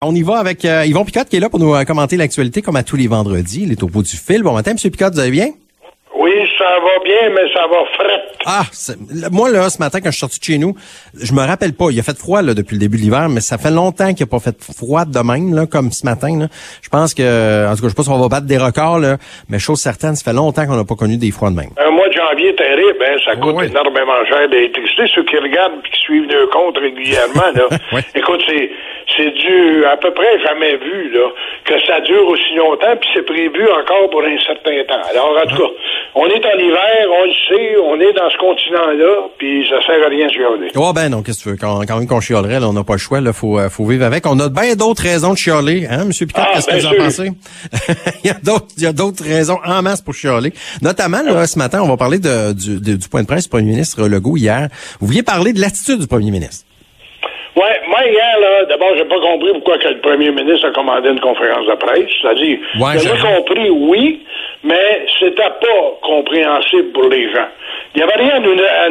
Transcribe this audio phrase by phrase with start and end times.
[0.00, 2.62] On y va avec euh, Yvon Picotte qui est là pour nous euh, commenter l'actualité
[2.62, 3.62] comme à tous les vendredis.
[3.64, 4.44] Il est au du fil.
[4.44, 5.50] Bon matin, Monsieur Picotte, vous allez bien?
[6.58, 8.22] Ça va bien, mais ça va fret.
[8.44, 8.62] Ah,
[9.30, 10.74] moi là, ce matin, quand je suis sorti de chez nous,
[11.14, 11.86] je me rappelle pas.
[11.90, 14.24] Il a fait froid là depuis le début de l'hiver, mais ça fait longtemps qu'il
[14.24, 16.36] a pas fait froid de même là, comme ce matin.
[16.36, 16.46] Là.
[16.82, 18.98] Je pense que, en tout cas, je sais pas si on va battre des records
[18.98, 21.70] là, mais chose certaine, ça fait longtemps qu'on n'a pas connu des froids de même.
[21.78, 25.04] Un mois de janvier terrible, hein, ça coûte énormément cher d'électricité.
[25.14, 27.68] Ceux qui regardent et qui suivent le compte régulièrement, là,
[28.14, 28.70] écoute, c'est
[29.16, 31.28] c'est dû à peu près jamais vu là,
[31.64, 35.02] que ça dure aussi longtemps, puis c'est prévu encore pour un certain temps.
[35.10, 35.70] Alors, en tout cas,
[36.14, 40.04] on est en hiver, on le sait, on est dans ce continent-là, puis ça sert
[40.04, 40.70] à rien de chialer.
[40.76, 41.56] Oh ben non, qu'est-ce que tu veux?
[41.56, 43.84] Quand, quand même qu'on chialerait, là, on n'a pas le choix, il faut, euh, faut
[43.84, 44.26] vivre avec.
[44.26, 46.10] On a bien d'autres raisons de chialer, hein, M.
[46.10, 46.48] Picard?
[46.48, 47.30] Ah, qu'est-ce que vous en pensez?
[48.24, 50.52] il y a d'autres, il y a d'autres raisons en masse pour chialer.
[50.82, 53.70] Notamment, là, ce matin, on va parler de, du, du point de presse du premier
[53.70, 54.68] ministre Legault hier.
[55.00, 56.64] Vous vouliez parler de l'attitude du premier ministre.
[57.58, 61.08] Ouais, moi hier, là, d'abord, j'ai pas compris pourquoi que le premier ministre a commandé
[61.08, 62.08] une conférence de presse.
[62.22, 62.58] C'est-à-dire,
[63.02, 64.20] j'ai compris, oui,
[64.64, 67.48] mais c'était pas compréhensible pour les gens.
[67.94, 68.40] Il n'y avait rien à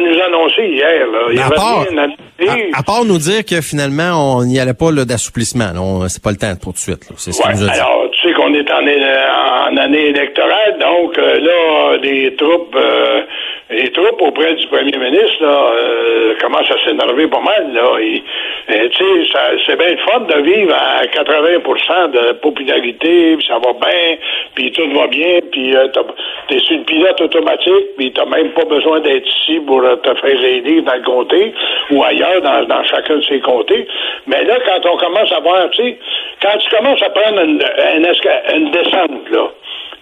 [0.00, 1.06] nous, annoncer hier.
[1.06, 1.18] Là.
[1.30, 4.74] Il y avait part, rien à, à, part nous dire que finalement, on n'y allait
[4.74, 6.08] pas d'assouplissement.
[6.08, 7.08] C'est pas le temps pour tout de suite.
[7.16, 7.78] C'est ce ouais, nous a dit.
[7.78, 12.76] Alors, tu sais qu'on est en, en, année électorale, donc euh, là, des troupes...
[12.76, 13.22] Euh,
[13.70, 17.72] les troupes auprès du premier ministre là, euh, commencent à s'énerver pas mal.
[17.74, 17.98] Là.
[18.00, 18.22] Et,
[18.68, 24.16] sais, c'est bien fun de vivre à 80% de popularité, puis ça va bien,
[24.54, 25.88] puis tout va bien, puis euh,
[26.48, 30.14] t'es sur le pilote automatique, puis t'as même pas besoin d'être ici pour euh, te
[30.14, 31.52] faire aider dans le comté
[31.90, 33.86] ou ailleurs, dans, chacun de ces comtés.
[34.26, 35.98] Mais là, quand on commence à voir, tu sais,
[36.40, 37.62] quand tu commences à prendre une,
[38.54, 39.50] une descente, là,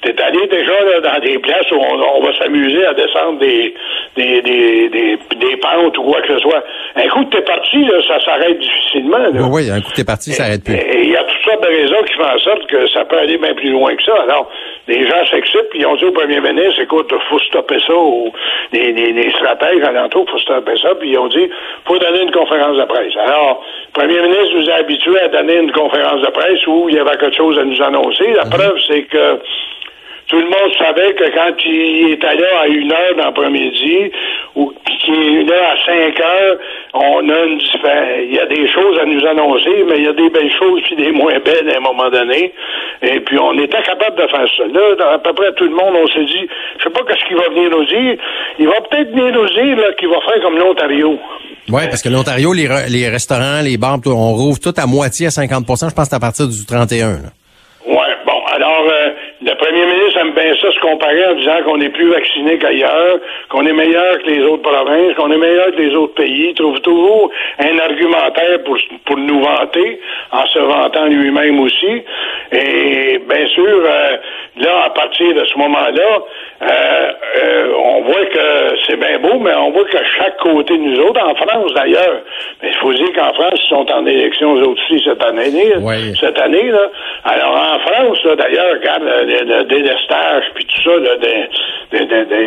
[0.03, 3.75] T'es allé déjà là, dans des places où on, va s'amuser à descendre des,
[4.17, 6.63] des, des, des, pentes ou quoi que ce soit.
[6.97, 9.19] Un coup que t'es parti, là, ça s'arrête difficilement.
[9.19, 9.31] Là.
[9.33, 10.75] Oui, oui, un coup que t'es parti, ça s'arrête plus.
[10.75, 13.19] Et il y a toutes sortes de raisons qui font en sorte que ça peut
[13.19, 14.15] aller bien plus loin que ça.
[14.23, 14.51] Alors,
[14.87, 18.33] les gens s'excitent, puis ils ont dit au premier ministre, écoute, faut stopper ça, ou
[18.73, 21.49] les, les, les stratèges alentours, faut stopper ça, puis ils ont dit,
[21.87, 23.17] faut donner une conférence de presse.
[23.17, 26.97] Alors, le premier ministre nous a habitués à donner une conférence de presse où il
[26.97, 28.33] y avait quelque chose à nous annoncer.
[28.35, 28.51] La mhm.
[28.51, 29.41] preuve, c'est que
[30.29, 34.11] tout le monde savait que quand il est allé à une heure dans l'après-midi,
[34.57, 34.73] ou
[35.05, 36.57] qu'il est là à cinq heures,
[36.95, 37.61] on a une
[38.29, 40.83] il y a des choses à nous annoncer, mais il y a des belles choses
[40.85, 42.53] puis des moins belles à un moment donné.
[43.03, 44.65] Et puis on était capable de faire ça.
[44.67, 46.49] Là, à peu près tout le monde, on s'est dit,
[46.79, 48.17] je sais pas qu'est-ce qu'il va venir nous dire.
[48.59, 51.19] Il va peut-être venir nous dire qu'il va faire comme l'Ontario.
[51.69, 55.31] Oui, parce que l'Ontario, les, les restaurants, les bars, on rouvre tout à moitié à
[55.31, 57.09] 50% Je pense que c'est à partir du 31.
[57.09, 57.46] Là.
[59.77, 63.19] Le premier ministre aime bien ça se comparer en disant qu'on est plus vacciné qu'ailleurs,
[63.51, 66.49] qu'on est meilleur que les autres provinces, qu'on est meilleur que les autres pays.
[66.49, 70.01] Il trouve toujours un argumentaire pour, pour nous vanter,
[70.33, 72.03] en se vantant lui-même aussi.
[72.53, 74.17] Et bien sûr, euh,
[74.57, 76.23] là, à partir de ce moment-là,
[76.63, 77.13] euh,
[77.79, 81.21] on voit que c'est bien beau, mais on voit que chaque côté de nous autres,
[81.23, 82.21] en France d'ailleurs,
[82.63, 85.73] mais il faut dire qu'en France, ils sont en élection aussi cette année,
[86.19, 86.91] cette année là.
[87.25, 90.91] Alors en France, d'ailleurs, regarde le, délestage, puis tout ça,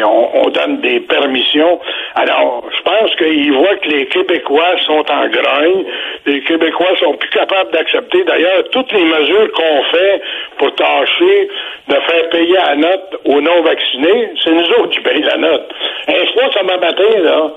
[0.05, 1.79] on, donne des permissions.
[2.15, 5.85] Alors, je pense qu'ils voient que les Québécois sont en grogne.
[6.25, 10.21] Les Québécois sont plus capables d'accepter, d'ailleurs, toutes les mesures qu'on fait
[10.57, 11.49] pour tâcher
[11.87, 14.31] de faire payer la note aux non-vaccinés.
[14.43, 15.69] C'est nous autres qui payent la note.
[16.07, 17.51] Un fois, ça m'a battu, là.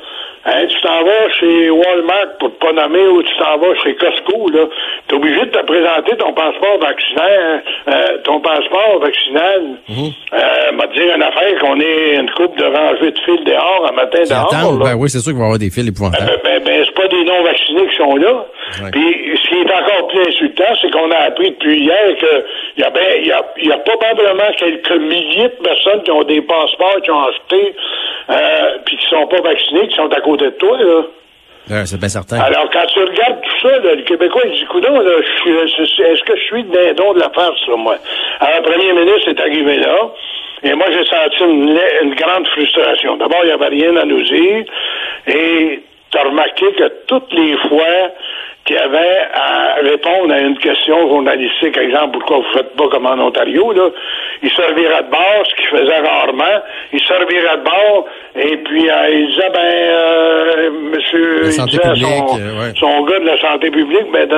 [0.45, 3.95] Hein, tu t'en vas chez Walmart pour te pas nommer ou tu t'en vas chez
[3.95, 4.67] Costco, là.
[5.07, 9.63] T'es obligé de te présenter ton passeport vaccinal, euh, ton passeport vaccinal.
[9.89, 13.87] Mm euh, m'a dire une affaire qu'on est une coupe de rangée de fils dehors
[13.91, 14.79] un matin dehors.
[14.79, 16.41] Ben oui, c'est sûr qu'il va y avoir des fils épouvantables.
[16.43, 16.85] Ben, ben, ben,
[17.33, 18.45] non-vaccinés qui sont là.
[18.93, 22.45] Puis ce qui est encore plus insultant, c'est qu'on a appris depuis hier qu'il
[22.79, 26.23] y a ben, il y a, y a probablement quelques milliers de personnes qui ont
[26.25, 27.75] des passeports, qui ont acheté,
[28.31, 31.87] euh, puis qui sont pas vaccinés, qui sont à côté de toi, là.
[31.87, 32.41] c'est bien certain.
[32.41, 36.37] Alors, quand tu regardes tout ça, là, le Québécois, il dit, coudon, là, est-ce que
[36.37, 37.97] je suis dindon de la farce, là, moi?
[38.41, 40.13] Alors, le premier ministre est arrivé là,
[40.65, 43.17] et moi, j'ai senti une, une grande frustration.
[43.17, 44.65] D'abord, il n'y avait rien à nous dire,
[45.27, 45.83] et
[46.13, 48.13] tu as remarqué que toutes les fois
[48.65, 53.19] qui avait à répondre à une question journalistique, exemple, pourquoi vous faites pas comme en
[53.19, 53.89] Ontario, là,
[54.43, 56.63] il servira de bord, ce qu'il faisait rarement,
[56.93, 58.07] il servira de bord,
[58.37, 63.27] et puis euh, il disait, ben, euh, monsieur, il disait son, euh, son, gars de
[63.27, 64.29] la santé publique, ben,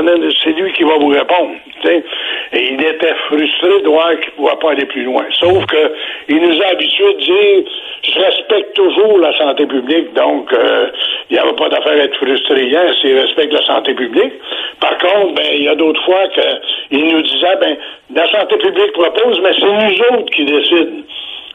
[0.42, 1.50] c'est lui qui va vous répondre.
[1.86, 5.24] Et il était frustré de voir qu'il ne pouvait pas aller plus loin.
[5.38, 5.92] Sauf que
[6.28, 7.64] il nous a habitués de dire
[8.04, 10.90] je respecte toujours la santé publique, donc euh,
[11.30, 14.32] il n'y avait pas d'affaire à être frustré hier s'il respecte la santé publique.
[14.80, 17.76] Par contre, ben, il y a d'autres fois qu'il nous disait ben,
[18.14, 21.02] la santé publique propose, mais c'est nous autres qui décident.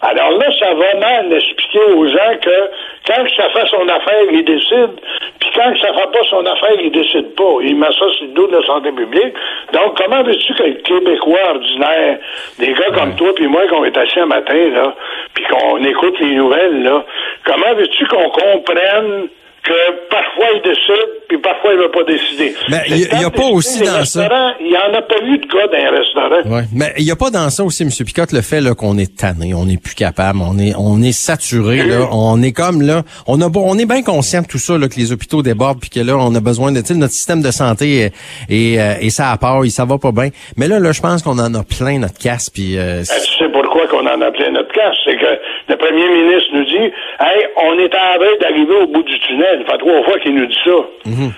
[0.02, 2.70] Alors là, ça va mal expliquer aux gens que
[3.06, 4.92] quand ça fait son affaire, il décide,
[5.40, 7.58] puis quand ça fait pas son affaire, il décide pas.
[7.62, 9.34] Il met ça sur le dos de la santé publique.
[9.74, 12.18] Donc, comment veux-tu le Québécois ordinaire,
[12.60, 14.96] des gars comme toi puis moi, qu'on est assis un matin, là,
[15.34, 17.04] puis qu'on écoute les nouvelles, là,
[17.44, 19.28] comment veux-tu qu'on comprenne
[19.64, 22.56] que parfois il décide, puis parfois il ne veut pas décider.
[22.70, 24.28] Mais il n'y a, pas aussi dans ça.
[24.60, 26.56] Il n'y en a pas eu de cas dans les restaurants.
[26.56, 26.64] Ouais.
[26.74, 27.90] Mais il n'y a pas dans ça aussi, M.
[27.90, 31.84] Picotte, le fait qu'on est tanné, on n'est plus capable, on est on est saturé,
[31.84, 34.88] là, on est comme là, on a on est bien conscient de tout ça, là,
[34.88, 38.12] que les hôpitaux débordent, puis que là, on a besoin de, notre système de santé
[38.50, 40.30] et, euh, et, ça à part, ça va pas bien.
[40.58, 42.78] Mais là, là, je pense qu'on en a plein notre casse, puis.
[42.78, 45.40] Euh, ben, tu sais pourquoi qu'on en a plein notre casse, c'est que
[45.80, 49.64] premier ministre nous dit, hey, on est en train d'arriver au bout du tunnel.
[49.66, 50.78] Ça fait trois fois qu'il nous dit ça.
[51.06, 51.30] Mm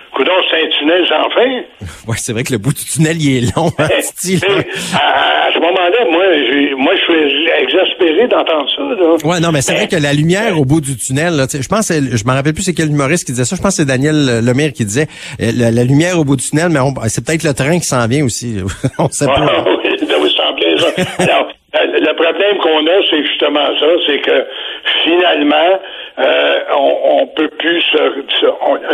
[0.49, 1.61] c'est un tunnel sans fin.
[2.07, 6.05] Oui, c'est vrai que le bout du tunnel, il est long, hein, à, ce moment-là,
[6.11, 8.81] moi, je, moi, je suis exaspéré d'entendre ça.
[8.81, 9.15] Là.
[9.23, 11.91] Ouais, non, mais c'est vrai que la lumière au bout du tunnel, là, je pense,
[11.91, 13.55] je me rappelle plus c'est quel humoriste qui disait ça.
[13.55, 15.07] Je pense que c'est Daniel Lemire qui disait
[15.41, 18.25] euh, la, lumière au bout du tunnel, mais c'est peut-être le train qui s'en vient
[18.25, 18.57] aussi.
[18.97, 19.63] on sait pas.
[20.21, 20.43] oui, ça.
[20.57, 21.50] le
[22.55, 24.45] problème qu'on a, c'est justement ça, c'est que
[25.03, 25.79] finalement,
[26.19, 27.97] euh, on, on, peut plus se,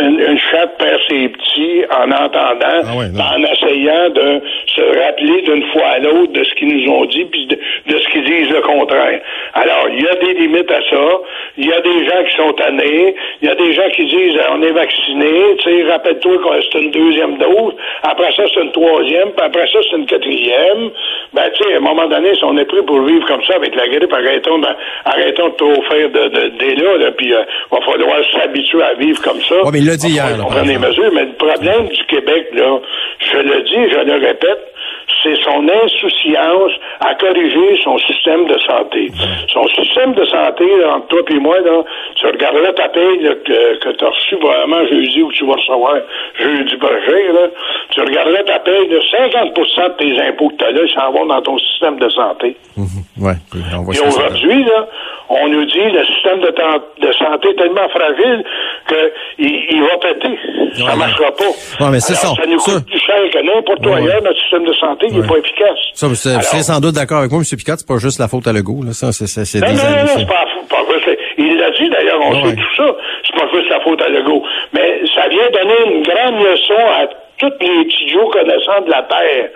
[0.00, 5.86] une, chatte perd ses petits en entendant, ah en essayant de se rappeler d'une fois
[5.86, 7.58] à l'autre de ce qu'ils nous ont dit, puis de,
[7.98, 9.20] ce qu'ils disent le contraire.
[9.54, 11.20] Alors, il y a des limites à ça.
[11.56, 13.14] Il y a des gens qui sont tannés.
[13.42, 15.56] Il y a des gens qui disent on est vacciné.
[15.58, 17.74] Tu sais, rappelle-toi que c'est une deuxième dose.
[18.10, 19.30] Après ça, c'est une troisième.
[19.32, 20.90] Puis après ça, c'est une quatrième.
[21.34, 23.56] Ben, tu sais, à un moment donné, si on est pris pour vivre comme ça
[23.56, 24.68] avec la grippe, arrêtons de,
[25.04, 29.40] arrêtons de trop faire de, de, là, puis euh, va falloir s'habituer à vivre comme
[29.42, 29.56] ça.
[29.64, 30.24] Oui, mais il l'a dit hier.
[30.40, 32.80] On prend des mesures, mais le problème du Québec, là,
[33.20, 34.74] je le dis, je le répète,
[35.22, 39.10] c'est son insouciance à corriger son système de santé.
[39.52, 41.82] Son système de santé, entre toi et moi, là,
[42.16, 45.54] tu regarderas ta paye que, que tu as reçu vraiment jeudi ou que tu vas
[45.54, 45.96] recevoir
[46.38, 47.48] jeudi prochain, là,
[47.90, 51.12] tu regarderas ta paye de 50 de tes impôts que tu as là, ils s'en
[51.12, 52.56] vont dans ton système de santé.
[52.76, 53.24] Mhm.
[53.24, 54.88] ouais, et aujourd'hui, là,
[55.28, 58.44] on nous dit le système de, de santé est tellement fragile
[58.88, 60.38] qu'il il va péter.
[60.72, 61.84] ça ne marchera pas.
[61.84, 62.28] Ouais, mais c'est ça.
[62.28, 65.26] Ça nous coûte plus cher que n'importe quoi ailleurs, notre système de santé, il n'est
[65.26, 65.78] pas efficace.
[65.94, 67.56] Ça, vous serez sans doute d'accord avec moi, M.
[67.56, 68.92] Picard, c'est pas juste la faute à Legault, là.
[68.92, 71.18] Ça, c'est, c'est non, non, non, non, c'est pas, pas juste.
[71.38, 72.96] Il l'a dit d'ailleurs, on sait tout ça.
[73.26, 74.42] C'est pas juste la faute à Legault.
[74.72, 77.06] Mais ça vient donner une grande leçon à
[77.38, 79.50] tous les idiots connaissants de la Terre.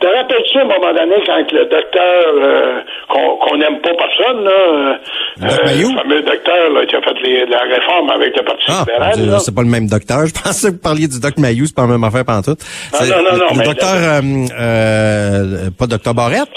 [0.00, 4.50] Te rappelles-tu à un moment donné quand le docteur euh, qu'on n'aime pas personne, là,
[4.50, 4.94] euh,
[5.40, 9.40] le fameux docteur là, qui a fait les, la réforme avec le Parti ah, libéral.
[9.40, 10.26] C'est pas le même docteur.
[10.26, 12.56] Je pensais que vous parliez du docteur Mayou, c'est pas la même affaire pendant tout.
[12.92, 13.58] Non, non, non, non.
[13.58, 14.20] Le docteur euh,
[14.58, 16.50] euh, pas docteur Barrette?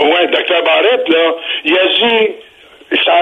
[0.00, 1.34] Oui, docteur Barrette, là,
[1.64, 2.32] il a dit
[3.04, 3.12] ça,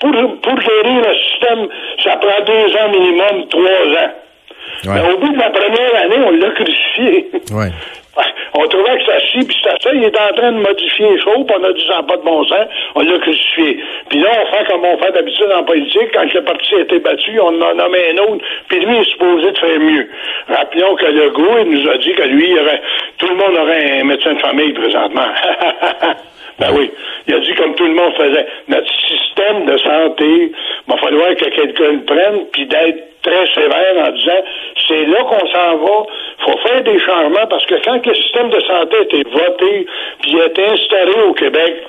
[0.00, 1.68] pour, pour guérir le système,
[2.04, 4.12] ça prend deux ans minimum, trois ans.
[4.84, 4.94] Ouais.
[4.94, 7.30] Mais au bout de la première année, on l'a crucifié.
[7.52, 7.72] Ouais.
[8.60, 11.20] On trouvait que ça chie, puis ça, ça, il est en train de modifier les
[11.20, 12.66] choses, puis on a dit ça pas de bon sens,
[12.96, 13.78] on l'a crucifié.
[14.08, 16.98] Puis là, on fait comme on fait d'habitude en politique, quand le parti a été
[16.98, 20.08] battu, on en a nommé un autre, puis lui, il est supposé de faire mieux.
[20.48, 22.82] Rappelons que le goût, il nous a dit que lui, il aurait,
[23.18, 25.28] tout le monde aurait un médecin de famille présentement.
[26.58, 26.90] Ben oui.
[27.28, 28.44] Il a dit comme tout le monde faisait.
[28.66, 30.52] Notre système de santé, il
[30.88, 34.42] va falloir que quelqu'un le prenne, puis d'être très sévère en disant
[34.86, 36.06] c'est là qu'on s'en va,
[36.44, 39.86] faut faire des changements parce que quand le système de santé a été voté
[40.22, 41.84] puis a été installé au Québec,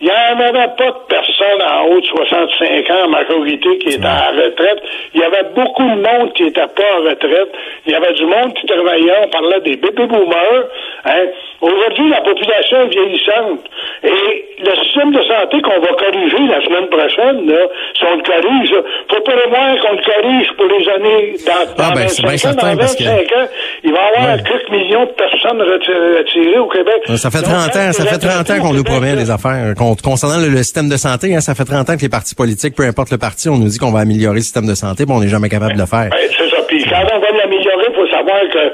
[0.00, 3.88] il n'y en avait pas de personnes en haut de 65 ans en majorité qui
[3.90, 4.82] étaient en retraite.
[5.14, 7.48] Il y avait beaucoup de monde qui n'était pas en retraite.
[7.86, 9.14] Il y avait du monde qui travaillait.
[9.24, 10.64] On parlait des baby boomers.
[11.06, 11.26] Hein?
[11.60, 13.60] Aujourd'hui, la population est vieillissante.
[14.02, 18.22] Et le système de santé qu'on va corriger la semaine prochaine, là, si on le
[18.22, 18.74] corrige,
[19.10, 22.54] faut pas le moins qu'on le corrige pour les années dans, ah, ben, 25 ans,
[22.54, 23.48] dans 25 ans,
[23.82, 27.02] il va y avoir quelques millions de personnes retirées au Québec.
[27.16, 30.56] Ça fait 30 ans, ça fait 30 ans qu'on nous promet des affaires concernant le,
[30.64, 31.34] système de santé.
[31.34, 33.68] Hein, ça fait 30 ans que les partis politiques, peu importe le parti, on nous
[33.68, 35.86] dit qu'on va améliorer le système de santé, mais on n'est jamais capable de le
[35.86, 36.08] faire.
[36.10, 36.62] Ben, c'est ça.
[36.68, 38.72] Puis quand on va l'améliorer, il faut savoir que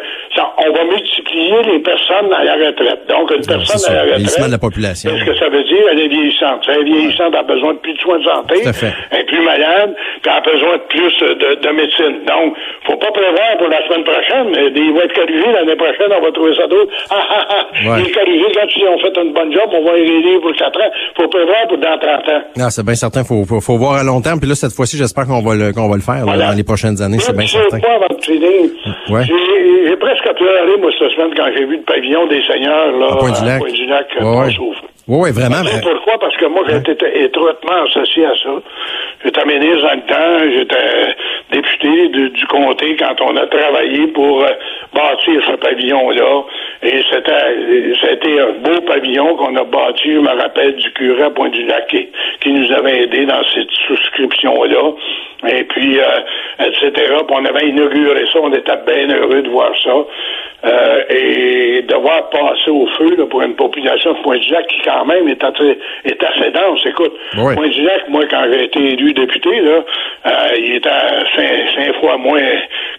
[0.59, 3.07] on va multiplier les personnes à la retraite.
[3.09, 4.47] Donc, une personne à la retraite.
[4.47, 5.11] de la population.
[5.11, 5.85] Qu'est-ce que ça veut dire?
[5.91, 6.65] Elle est vieillissante.
[6.69, 8.55] Elle est vieillissante, elle a besoin de plus de soins de santé.
[9.11, 12.25] Elle est plus malade, puis elle a besoin de plus de, de médecine.
[12.27, 12.57] Donc,
[12.87, 14.47] faut pas prévoir pour la semaine prochaine.
[14.75, 16.93] Il va être corrigé l'année prochaine, on va trouver ça d'autre.
[17.11, 17.99] Ah, ah, ah.
[17.99, 20.53] Il est corrigé quand ils ont fait une bonne job, on va y aider pour
[20.55, 20.91] 4 ans.
[21.17, 22.43] Faut prévoir pour dans 30 ans.
[22.57, 23.25] Non, c'est bien certain.
[23.25, 24.41] Faut, faut, faut, voir à long terme.
[24.41, 27.01] Puis là, cette fois-ci, j'espère qu'on va le, qu'on va le faire dans les prochaines
[27.03, 27.19] années.
[27.19, 27.81] C'est bien certain.
[27.81, 28.71] Pas avant de finir.
[29.11, 29.25] Ouais.
[29.25, 33.17] J'ai presque pleuré, moi, cette semaine, quand j'ai vu le pavillon des seigneurs, là, à
[33.17, 33.59] Pointe-du-Lac.
[33.61, 34.51] Point-du-Lac, ouais,
[35.11, 35.65] oui, oui, vraiment.
[35.65, 35.81] Mais...
[35.83, 36.21] Pourquoi?
[36.21, 38.51] Parce que moi, j'étais étroitement associé à ça.
[39.25, 41.17] J'étais ministre dans le temps, j'étais
[41.51, 44.51] député du comté quand on a travaillé pour euh,
[44.95, 46.45] bâtir ce pavillon-là.
[46.85, 51.31] Et c'était c'était un beau pavillon qu'on a bâti, je me rappelle, du curé à
[51.31, 52.09] Point-du-Lac qui,
[52.41, 54.93] qui, nous avait aidé dans cette souscription-là.
[55.49, 56.05] Et puis, euh,
[56.61, 56.93] etc.
[56.93, 59.91] Puis on avait inauguré ça, on était bien heureux de voir ça.
[60.63, 65.07] Euh, et de voir passer au feu là, pour une population de Pointe-du-Lac qui quand
[65.07, 66.85] même est assez, est assez dense.
[66.85, 67.15] Écoute,
[67.55, 69.83] Pointe-du-Lac, moi, quand j'ai été élu député, là,
[70.27, 70.91] euh, il était
[71.35, 72.43] cinq, cinq, fois moins,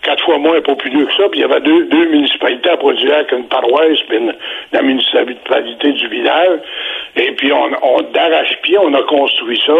[0.01, 3.31] quatre fois moins populeux que ça, puis il y avait deux, deux municipalités à Pointe-du-Lac,
[3.31, 4.17] une paroisse, puis
[4.71, 6.59] la municipalité du village.
[7.15, 9.73] Et puis on, on d'arrache-pied, on a construit ça.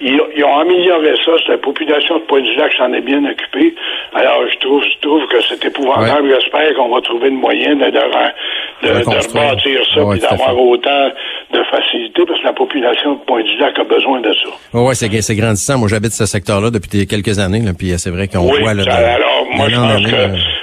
[0.00, 1.32] Ils, ils, ont amélioré ça.
[1.44, 3.74] C'est la population de Pointe-du-Lac s'en est bien occupée.
[4.14, 6.28] Alors, je trouve, je trouve que c'est épouvantable.
[6.28, 11.10] J'espère qu'on va trouver une moyenne de, de, de, de rebâtir ça et d'avoir autant
[11.52, 14.50] de facilité parce que la population de Pointe-du-Lac a besoin de ça.
[14.74, 15.78] Oui, c'est, c'est grandissant.
[15.78, 17.60] Moi, j'habite ce secteur-là depuis quelques années.
[17.60, 18.74] Là, puis c'est vrai qu'on voit...
[18.74, 20.57] Là, alors, moi, je pense que...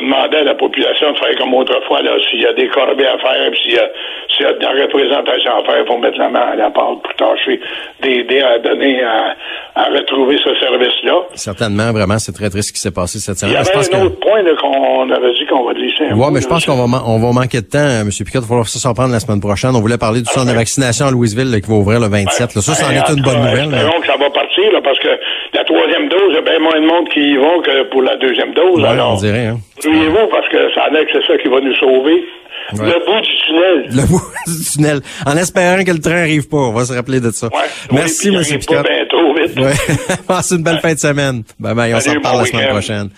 [0.00, 3.06] Faut demander à la population de faire comme autrefois, là, s'il y a des corbeilles
[3.06, 3.88] à faire, s'il y a,
[4.34, 6.70] s'il y a de la représentation à faire, il faut mettre la main à la
[6.70, 7.60] porte pour tâcher
[8.02, 9.36] d'aider à donner à,
[9.74, 11.14] à retrouver ce service-là.
[11.34, 13.52] Certainement, vraiment, c'est très triste ce qui s'est passé cette semaine.
[13.52, 16.40] Il y avait un autre point qu'on avait dit qu'on va laisser un Oui, mais
[16.40, 18.08] je pense qu'on va, on va manquer de temps, euh, M.
[18.08, 18.40] Picard.
[18.40, 19.70] Il va falloir s'en prendre la semaine prochaine.
[19.74, 22.50] On voulait parler du centre de vaccination à Louisville qui va ouvrir le 27.
[22.52, 23.68] ça, ça en est une bonne nouvelle.
[23.68, 25.08] Donc, ça va partir là, parce que
[25.70, 28.16] troisième dose, il y a bien moins de monde qui y vont que pour la
[28.16, 28.84] deuxième dose.
[28.84, 29.46] alors, on dirait.
[29.46, 29.58] Hein.
[29.84, 32.24] vous parce que ça en est que c'est ça qui va nous sauver.
[32.72, 34.02] Le bout du tunnel.
[34.02, 35.00] Le bout du tunnel.
[35.26, 36.56] En espérant que le train arrive pas.
[36.58, 37.46] On va se rappeler de ça.
[37.48, 37.58] Ouais,
[37.90, 38.58] Merci, oui, M.
[38.58, 38.84] Picard.
[38.84, 39.58] bientôt, vite.
[39.58, 39.72] Ouais.
[40.28, 41.42] Passe une belle fin de semaine.
[41.58, 41.94] Bye bye.
[41.94, 43.10] On s'en reparle la semaine prochaine.